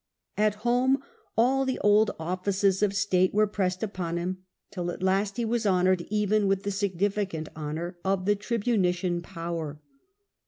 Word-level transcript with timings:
At 0.35 0.55
home 0.65 0.97
all 1.37 1.63
the 1.63 1.77
old 1.81 2.09
offices 2.17 2.81
of 2.81 2.95
state 2.95 3.35
were 3.35 3.45
pressed 3.45 3.83
upon 3.83 4.17
him, 4.17 4.39
till 4.71 4.89
at 4.89 5.03
last 5.03 5.37
he 5.37 5.45
was 5.45 5.65
hon 5.67 5.87
o{ 5.87 5.93
state, 5.93 6.07
oured 6.07 6.07
even 6.09 6.47
with 6.47 6.63
the 6.63 6.71
significant 6.71 7.49
honour 7.55 7.99
of 8.03 8.25
the 8.25 8.35
tribunician 8.35 9.21
power. 9.21 9.79